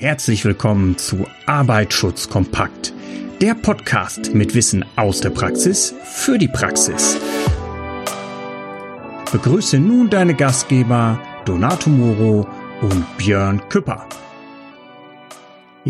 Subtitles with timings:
[0.00, 2.92] Herzlich willkommen zu Arbeitsschutz kompakt,
[3.42, 7.18] der Podcast mit Wissen aus der Praxis für die Praxis.
[9.32, 12.46] Begrüße nun deine Gastgeber Donato Moro
[12.80, 14.06] und Björn Küpper.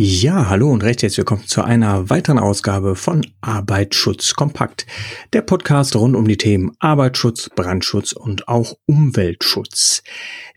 [0.00, 4.86] Ja, hallo und recht herzlich willkommen zu einer weiteren Ausgabe von Arbeitsschutz kompakt,
[5.32, 10.04] der Podcast rund um die Themen Arbeitsschutz, Brandschutz und auch Umweltschutz.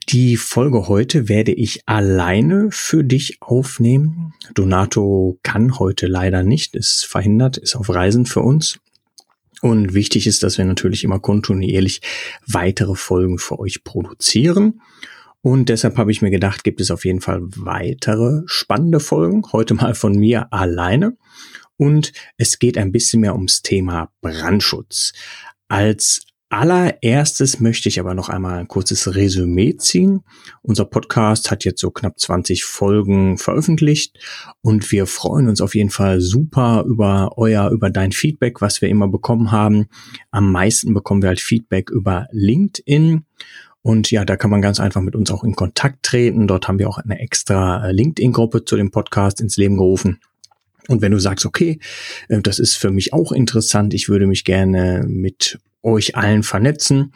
[0.09, 4.35] Die Folge heute werde ich alleine für dich aufnehmen.
[4.54, 8.77] Donato kann heute leider nicht, ist verhindert, ist auf Reisen für uns.
[9.63, 12.01] Und wichtig ist, dass wir natürlich immer kontinuierlich
[12.46, 14.82] weitere Folgen für euch produzieren.
[15.41, 19.43] Und deshalb habe ich mir gedacht, gibt es auf jeden Fall weitere spannende Folgen.
[19.51, 21.18] Heute mal von mir alleine.
[21.77, 25.13] Und es geht ein bisschen mehr ums Thema Brandschutz.
[25.68, 30.21] Als allererstes möchte ich aber noch einmal ein kurzes Resümee ziehen.
[30.61, 34.19] Unser Podcast hat jetzt so knapp 20 Folgen veröffentlicht
[34.61, 38.89] und wir freuen uns auf jeden Fall super über euer, über dein Feedback, was wir
[38.89, 39.88] immer bekommen haben.
[40.29, 43.25] Am meisten bekommen wir halt Feedback über LinkedIn.
[43.83, 46.47] Und ja, da kann man ganz einfach mit uns auch in Kontakt treten.
[46.47, 50.19] Dort haben wir auch eine extra äh, LinkedIn-Gruppe zu dem Podcast ins Leben gerufen.
[50.88, 51.79] Und wenn du sagst, okay,
[52.27, 57.11] äh, das ist für mich auch interessant, ich würde mich gerne mit euch allen vernetzen,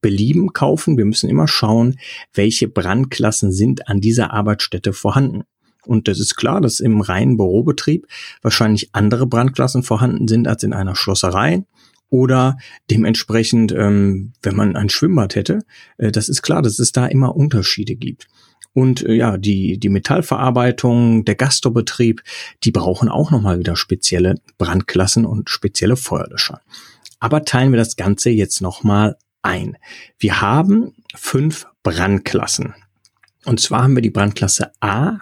[0.00, 0.96] Belieben kaufen.
[0.96, 1.98] Wir müssen immer schauen,
[2.32, 5.42] welche Brandklassen sind an dieser Arbeitsstätte vorhanden.
[5.84, 8.06] Und das ist klar, dass im reinen Bürobetrieb
[8.42, 11.64] wahrscheinlich andere Brandklassen vorhanden sind als in einer Schlosserei
[12.10, 12.58] oder
[12.90, 15.60] dementsprechend, ähm, wenn man ein Schwimmbad hätte,
[15.96, 18.28] äh, das ist klar, dass es da immer Unterschiede gibt.
[18.72, 22.22] Und äh, ja, die, die Metallverarbeitung, der Gastrobetrieb,
[22.62, 26.60] die brauchen auch nochmal wieder spezielle Brandklassen und spezielle Feuerlöscher.
[27.18, 29.76] Aber teilen wir das Ganze jetzt nochmal ein.
[30.18, 32.74] Wir haben fünf Brandklassen.
[33.44, 35.18] Und zwar haben wir die Brandklasse A,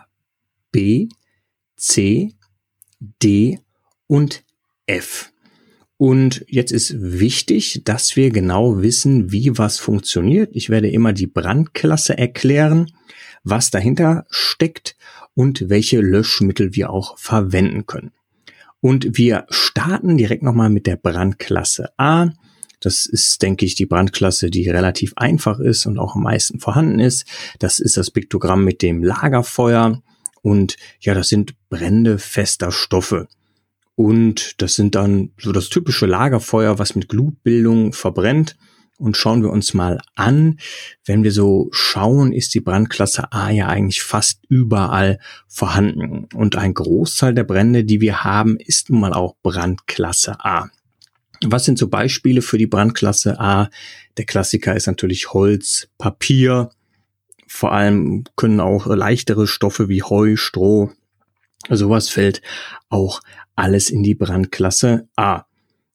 [0.73, 1.09] B,
[1.77, 2.35] C,
[3.01, 3.61] D
[4.07, 4.45] und
[4.87, 5.33] F.
[5.99, 10.51] Und jetzt ist wichtig, dass wir genau wissen, wie was funktioniert.
[10.55, 12.93] Ich werde immer die Brandklasse erklären,
[13.43, 14.97] was dahinter steckt
[15.35, 18.13] und welche Löschmittel wir auch verwenden können.
[18.81, 22.29] Und wir starten direkt nochmal mit der Brandklasse A.
[22.79, 27.01] Das ist, denke ich, die Brandklasse, die relativ einfach ist und auch am meisten vorhanden
[27.01, 27.27] ist.
[27.59, 30.01] Das ist das Piktogramm mit dem Lagerfeuer.
[30.43, 33.27] Und ja, das sind Brände fester Stoffe.
[33.99, 38.57] Und das sind dann so das typische Lagerfeuer, was mit Glutbildung verbrennt.
[38.97, 40.61] Und schauen wir uns mal an,
[41.05, 45.19] wenn wir so schauen, ist die Brandklasse A ja eigentlich fast überall
[45.49, 46.29] vorhanden.
[46.33, 50.71] Und ein Großteil der Brände, die wir haben, ist nun mal auch Brandklasse A.
[51.45, 53.69] Was sind so Beispiele für die Brandklasse A?
[54.17, 56.71] Der Klassiker ist natürlich Holz, Papier.
[57.49, 60.93] Vor allem können auch leichtere Stoffe wie Heu, Stroh,
[61.69, 62.43] sowas fällt
[62.89, 63.21] auch
[63.57, 65.45] alles in die Brandklasse A.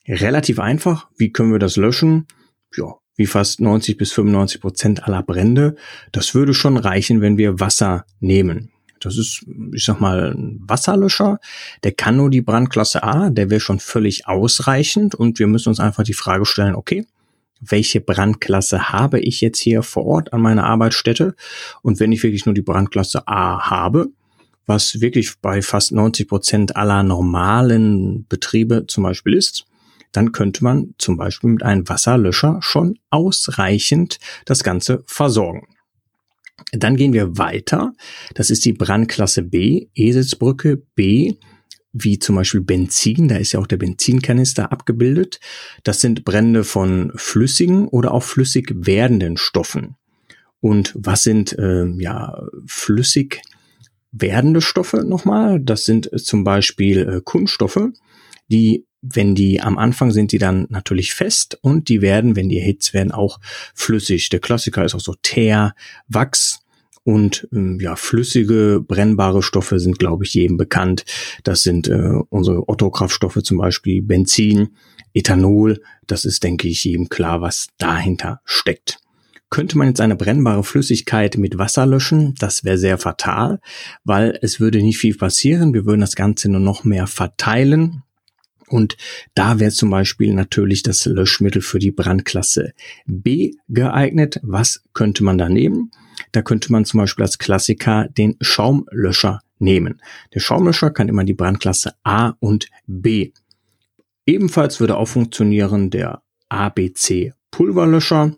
[0.08, 1.08] Relativ einfach.
[1.18, 2.28] Wie können wir das löschen?
[2.76, 5.76] Ja, wie fast 90 bis 95 Prozent aller Brände.
[6.12, 8.72] Das würde schon reichen, wenn wir Wasser nehmen.
[9.00, 11.40] Das ist, ich sag mal, ein Wasserlöscher.
[11.84, 13.30] Der kann nur die Brandklasse A.
[13.30, 15.16] Der wäre schon völlig ausreichend.
[15.16, 17.06] Und wir müssen uns einfach die Frage stellen, okay,
[17.60, 21.36] welche Brandklasse habe ich jetzt hier vor Ort an meiner Arbeitsstätte.
[21.82, 24.10] Und wenn ich wirklich nur die Brandklasse A habe,
[24.66, 29.66] was wirklich bei fast 90 Prozent aller normalen Betriebe zum Beispiel ist,
[30.12, 35.68] dann könnte man zum Beispiel mit einem Wasserlöscher schon ausreichend das Ganze versorgen.
[36.72, 37.94] Dann gehen wir weiter.
[38.36, 41.34] Das ist die Brandklasse B, Eselsbrücke B,
[41.94, 43.28] wie zum Beispiel Benzin.
[43.28, 45.40] Da ist ja auch der Benzinkanister abgebildet.
[45.84, 49.96] Das sind Brände von flüssigen oder auch flüssig werdenden Stoffen.
[50.60, 53.42] Und was sind äh, ja flüssig
[54.14, 55.60] werdende Stoffe nochmal?
[55.60, 57.90] Das sind zum Beispiel äh, Kunststoffe,
[58.48, 62.60] die wenn die am Anfang sind die dann natürlich fest und die werden, wenn die
[62.60, 63.40] erhitzt werden, auch
[63.76, 64.30] flüssig.
[64.30, 65.76] Der Klassiker ist auch so Teer,
[66.08, 66.62] Wachs
[67.04, 71.04] und ähm, ja flüssige brennbare Stoffe sind, glaube ich, jedem bekannt.
[71.44, 74.70] Das sind äh, unsere Otto-Kraftstoffe zum Beispiel Benzin,
[75.14, 75.82] Ethanol.
[76.08, 79.03] Das ist, denke ich, jedem klar, was dahinter steckt.
[79.54, 82.34] Könnte man jetzt eine brennbare Flüssigkeit mit Wasser löschen?
[82.40, 83.60] Das wäre sehr fatal,
[84.04, 85.76] weil es würde nicht viel passieren.
[85.76, 88.02] Wir würden das Ganze nur noch mehr verteilen
[88.68, 88.98] und
[89.36, 92.74] da wäre zum Beispiel natürlich das Löschmittel für die Brandklasse
[93.06, 94.40] B geeignet.
[94.42, 95.92] Was könnte man da nehmen?
[96.32, 100.02] Da könnte man zum Beispiel als Klassiker den Schaumlöscher nehmen.
[100.34, 103.34] Der Schaumlöscher kann immer die Brandklasse A und B.
[104.26, 108.36] Ebenfalls würde auch funktionieren der ABC Pulverlöscher.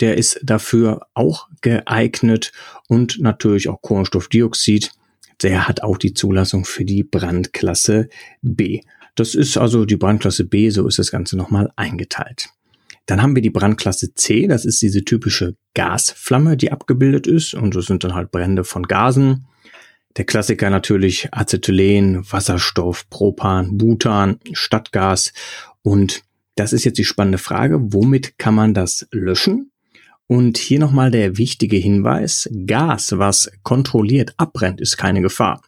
[0.00, 2.52] Der ist dafür auch geeignet
[2.88, 4.90] und natürlich auch Kohlenstoffdioxid.
[5.42, 8.08] Der hat auch die Zulassung für die Brandklasse
[8.42, 8.80] B.
[9.14, 12.48] Das ist also die Brandklasse B, so ist das Ganze nochmal eingeteilt.
[13.06, 17.76] Dann haben wir die Brandklasse C, das ist diese typische Gasflamme, die abgebildet ist und
[17.76, 19.46] das sind dann halt Brände von Gasen.
[20.16, 25.32] Der Klassiker natürlich Acetylen, Wasserstoff, Propan, Butan, Stadtgas
[25.82, 26.22] und
[26.56, 29.70] das ist jetzt die spannende Frage, womit kann man das löschen?
[30.26, 35.60] Und hier nochmal der wichtige Hinweis, Gas, was kontrolliert abbrennt, ist keine Gefahr.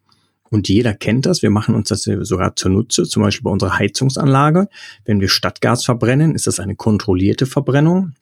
[0.48, 1.42] Und jeder kennt das.
[1.42, 4.68] Wir machen uns das sogar zunutze, zum Beispiel bei unserer Heizungsanlage.
[5.04, 8.14] Wenn wir Stadtgas verbrennen, ist das eine kontrollierte Verbrennung.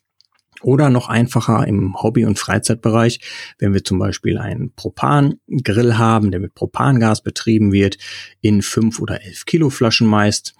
[0.62, 3.20] Oder noch einfacher im Hobby- und Freizeitbereich,
[3.58, 7.98] wenn wir zum Beispiel einen Propangrill haben, der mit Propangas betrieben wird,
[8.40, 10.54] in fünf oder elf Kilo Flaschen meist.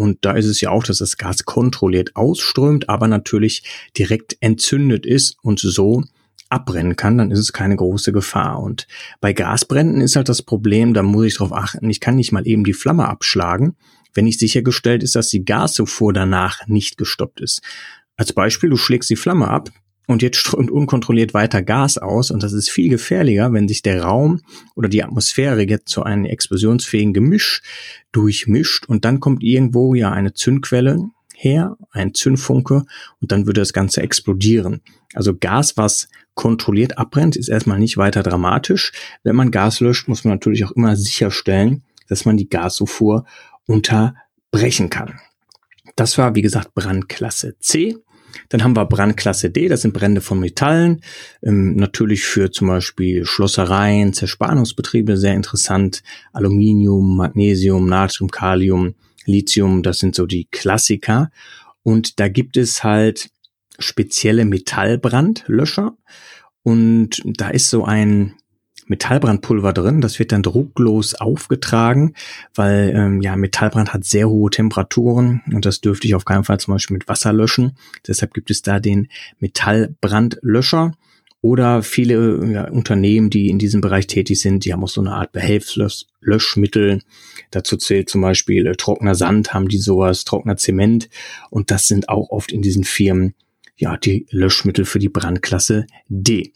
[0.00, 5.04] Und da ist es ja auch, dass das Gas kontrolliert ausströmt, aber natürlich direkt entzündet
[5.04, 6.02] ist und so
[6.48, 8.60] abbrennen kann, dann ist es keine große Gefahr.
[8.60, 8.88] Und
[9.20, 12.46] bei Gasbränden ist halt das Problem, da muss ich darauf achten, ich kann nicht mal
[12.46, 13.76] eben die Flamme abschlagen,
[14.14, 17.60] wenn nicht sichergestellt ist, dass die Gaszufuhr danach nicht gestoppt ist.
[18.16, 19.70] Als Beispiel, du schlägst die Flamme ab
[20.10, 24.02] und jetzt strömt unkontrolliert weiter Gas aus und das ist viel gefährlicher, wenn sich der
[24.02, 24.40] Raum
[24.74, 27.62] oder die Atmosphäre jetzt zu einem explosionsfähigen Gemisch
[28.10, 32.84] durchmischt und dann kommt irgendwo ja eine Zündquelle her, ein Zündfunke
[33.20, 34.82] und dann würde das Ganze explodieren.
[35.14, 38.92] Also Gas, was kontrolliert abbrennt, ist erstmal nicht weiter dramatisch.
[39.22, 43.26] Wenn man Gas löscht, muss man natürlich auch immer sicherstellen, dass man die Gaszufuhr
[43.66, 45.20] unterbrechen kann.
[45.94, 47.96] Das war, wie gesagt, Brandklasse C.
[48.48, 51.02] Dann haben wir Brandklasse D, das sind Brände von Metallen.
[51.42, 56.02] Ähm, natürlich für zum Beispiel Schlossereien, Zerspannungsbetriebe sehr interessant.
[56.32, 58.94] Aluminium, Magnesium, Natrium, Kalium,
[59.26, 61.30] Lithium, das sind so die Klassiker.
[61.82, 63.30] Und da gibt es halt
[63.78, 65.96] spezielle Metallbrandlöscher.
[66.62, 68.34] Und da ist so ein
[68.90, 70.00] Metallbrandpulver drin.
[70.00, 72.14] Das wird dann drucklos aufgetragen,
[72.54, 76.60] weil ähm, ja Metallbrand hat sehr hohe Temperaturen und das dürfte ich auf keinen Fall
[76.60, 77.78] zum Beispiel mit Wasser löschen.
[78.06, 80.92] Deshalb gibt es da den Metallbrandlöscher.
[81.42, 85.12] Oder viele ja, Unternehmen, die in diesem Bereich tätig sind, die haben auch so eine
[85.12, 87.00] Art Behelfslöschmittel.
[87.50, 91.08] Dazu zählt zum Beispiel äh, trockener Sand, haben die sowas, trockener Zement.
[91.48, 93.32] Und das sind auch oft in diesen Firmen
[93.76, 96.52] ja die Löschmittel für die Brandklasse D.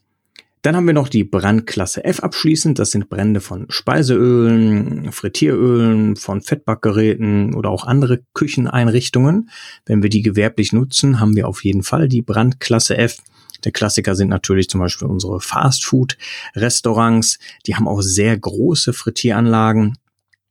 [0.64, 2.78] Dann haben wir noch die Brandklasse F abschließend.
[2.78, 9.50] Das sind Brände von Speiseölen, Frittierölen, von Fettbackgeräten oder auch andere Kücheneinrichtungen.
[9.85, 13.18] Wenn wir die gewerblich nutzen, haben wir auf jeden Fall die Brandklasse F.
[13.64, 17.38] Der Klassiker sind natürlich zum Beispiel unsere Fastfood-Restaurants.
[17.66, 19.99] Die haben auch sehr große Frittieranlagen,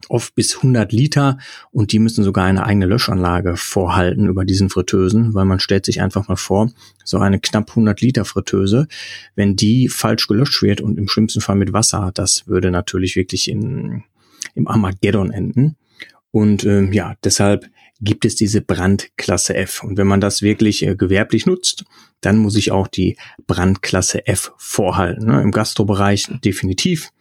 [0.09, 1.37] oft bis 100 Liter
[1.71, 6.01] und die müssen sogar eine eigene Löschanlage vorhalten über diesen Fritteusen, weil man stellt sich
[6.01, 6.71] einfach mal vor,
[7.03, 8.87] so eine knapp 100 Liter Fritteuse,
[9.35, 13.49] wenn die falsch gelöscht wird und im schlimmsten Fall mit Wasser, das würde natürlich wirklich
[13.49, 14.03] in,
[14.55, 15.75] im Armageddon enden.
[16.31, 17.69] Und ähm, ja, deshalb
[18.01, 19.83] gibt es diese Brandklasse F.
[19.83, 21.85] Und wenn man das wirklich äh, gewerblich nutzt,
[22.21, 23.17] dann muss ich auch die
[23.47, 25.27] Brandklasse F vorhalten.
[25.27, 25.41] Ne?
[25.41, 27.11] Im Gastrobereich definitiv.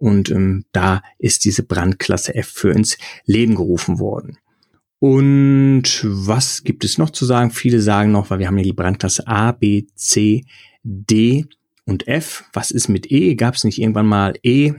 [0.00, 4.38] Und ähm, da ist diese Brandklasse F für ins Leben gerufen worden.
[4.98, 7.50] Und was gibt es noch zu sagen?
[7.50, 10.46] Viele sagen noch, weil wir haben ja die Brandklasse A, B, C,
[10.82, 11.46] D
[11.84, 12.44] und F.
[12.54, 13.34] Was ist mit E?
[13.34, 14.72] Gab es nicht irgendwann mal E?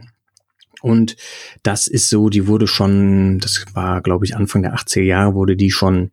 [0.82, 1.16] Und
[1.62, 5.56] das ist so, die wurde schon, das war, glaube ich, Anfang der 80er Jahre, wurde
[5.56, 6.10] die schon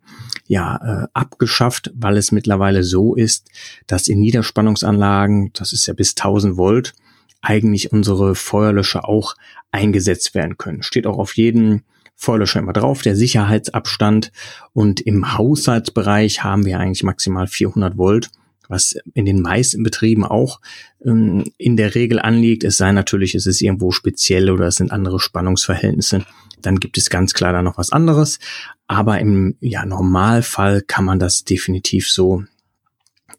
[0.46, 3.48] ja äh, abgeschafft, weil es mittlerweile so ist,
[3.86, 6.92] dass in Niederspannungsanlagen, das ist ja bis 1000 Volt,
[7.40, 9.34] eigentlich unsere Feuerlöscher auch
[9.70, 10.82] eingesetzt werden können.
[10.82, 11.82] Steht auch auf jedem
[12.16, 14.32] Feuerlöscher immer drauf, der Sicherheitsabstand.
[14.72, 18.30] Und im Haushaltsbereich haben wir eigentlich maximal 400 Volt
[18.68, 20.60] was in den meisten Betrieben auch
[21.04, 22.64] ähm, in der Regel anliegt.
[22.64, 26.24] Es sei natürlich, es ist irgendwo speziell oder es sind andere Spannungsverhältnisse.
[26.60, 28.38] Dann gibt es ganz klar da noch was anderes.
[28.86, 32.44] Aber im ja, Normalfall kann man das definitiv so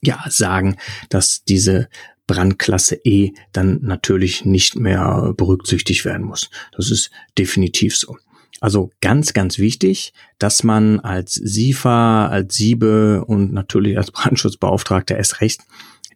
[0.01, 0.77] ja, sagen,
[1.09, 1.89] dass diese
[2.29, 6.51] Brandklasse E dann natürlich nicht mehr berücksichtigt werden muss.
[6.77, 7.09] Das ist
[7.39, 8.17] definitiv so.
[8.61, 15.41] Also ganz, ganz wichtig, dass man als SIFA, als Siebe und natürlich als Brandschutzbeauftragter erst
[15.41, 15.61] recht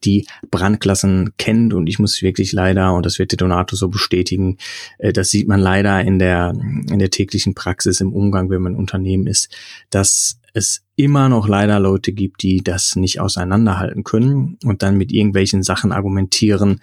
[0.04, 4.58] die Brandklassen kennt und ich muss wirklich leider, und das wird der Donato so bestätigen,
[5.00, 6.54] äh, das sieht man leider in der,
[6.92, 9.56] in der täglichen Praxis im Umgang, wenn man Unternehmen ist,
[9.90, 15.12] dass es immer noch leider Leute gibt, die das nicht auseinanderhalten können und dann mit
[15.12, 16.80] irgendwelchen Sachen argumentieren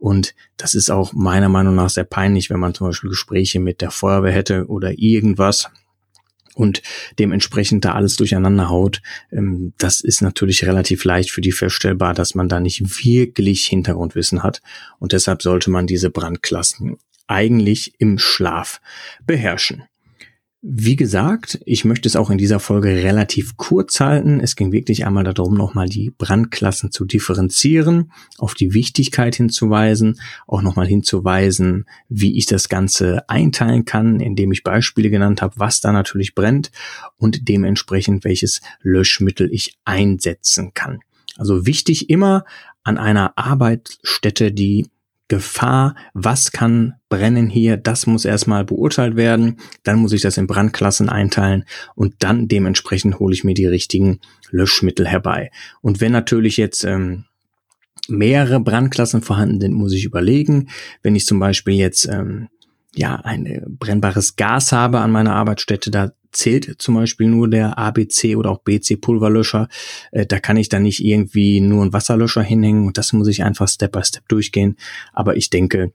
[0.00, 3.82] und das ist auch meiner Meinung nach sehr peinlich, wenn man zum Beispiel Gespräche mit
[3.82, 5.70] der Feuerwehr hätte oder irgendwas
[6.54, 6.82] und
[7.18, 9.02] dementsprechend da alles durcheinander haut.
[9.30, 14.42] Ähm, das ist natürlich relativ leicht für die feststellbar, dass man da nicht wirklich Hintergrundwissen
[14.42, 14.62] hat.
[14.98, 16.96] Und deshalb sollte man diese Brandklassen
[17.26, 18.80] eigentlich im Schlaf
[19.26, 19.84] beherrschen.
[20.62, 24.40] Wie gesagt, ich möchte es auch in dieser Folge relativ kurz halten.
[24.40, 30.60] Es ging wirklich einmal darum, nochmal die Brandklassen zu differenzieren, auf die Wichtigkeit hinzuweisen, auch
[30.60, 35.92] nochmal hinzuweisen, wie ich das Ganze einteilen kann, indem ich Beispiele genannt habe, was da
[35.92, 36.70] natürlich brennt
[37.16, 41.00] und dementsprechend welches Löschmittel ich einsetzen kann.
[41.38, 42.44] Also wichtig immer
[42.82, 44.90] an einer Arbeitsstätte, die
[45.30, 50.48] Gefahr, was kann brennen hier, das muss erstmal beurteilt werden, dann muss ich das in
[50.48, 54.18] Brandklassen einteilen und dann dementsprechend hole ich mir die richtigen
[54.50, 55.52] Löschmittel herbei.
[55.80, 57.26] Und wenn natürlich jetzt ähm,
[58.08, 60.68] mehrere Brandklassen vorhanden sind, muss ich überlegen,
[61.02, 62.48] wenn ich zum Beispiel jetzt ähm,
[62.96, 68.36] ja ein brennbares Gas habe an meiner Arbeitsstätte, da zählt zum Beispiel nur der ABC
[68.36, 69.68] oder auch BC Pulverlöscher.
[70.12, 73.42] Äh, da kann ich dann nicht irgendwie nur einen Wasserlöscher hinhängen und das muss ich
[73.42, 74.76] einfach Step by Step durchgehen.
[75.12, 75.92] Aber ich denke,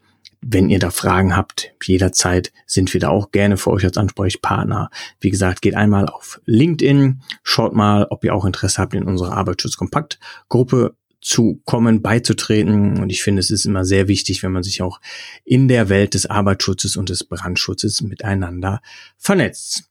[0.48, 4.90] wenn ihr da Fragen habt, jederzeit sind wir da auch gerne für euch als Ansprechpartner.
[5.20, 9.32] Wie gesagt, geht einmal auf LinkedIn, schaut mal, ob ihr auch Interesse habt, in unsere
[9.32, 13.00] Arbeitsschutz-Kompakt-Gruppe zu kommen, beizutreten.
[13.00, 15.02] Und ich finde, es ist immer sehr wichtig, wenn man sich auch
[15.44, 18.82] in der Welt des Arbeitsschutzes und des Brandschutzes miteinander
[19.18, 19.90] vernetzt.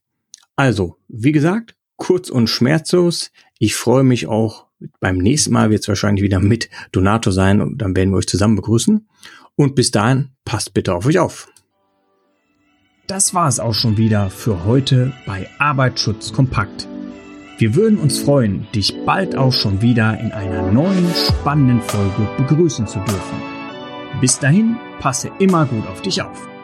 [0.55, 3.31] Also, wie gesagt, kurz und schmerzlos.
[3.59, 4.67] Ich freue mich auch,
[4.99, 8.27] beim nächsten Mal wird es wahrscheinlich wieder mit Donato sein und dann werden wir euch
[8.27, 9.07] zusammen begrüßen.
[9.55, 11.47] Und bis dahin, passt bitte auf euch auf.
[13.07, 16.87] Das war es auch schon wieder für heute bei Arbeitsschutz kompakt.
[17.57, 22.87] Wir würden uns freuen, dich bald auch schon wieder in einer neuen spannenden Folge begrüßen
[22.87, 23.41] zu dürfen.
[24.19, 26.54] Bis dahin, passe immer gut auf dich auf.